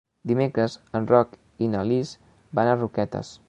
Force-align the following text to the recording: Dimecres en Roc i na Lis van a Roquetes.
Dimecres 0.29 0.77
en 0.99 1.05
Roc 1.11 1.37
i 1.67 1.69
na 1.75 1.85
Lis 1.93 2.17
van 2.61 2.71
a 2.73 2.77
Roquetes. 2.83 3.37